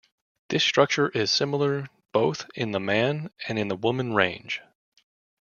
[0.49, 4.59] This structure is similar both in the man and in the woman range.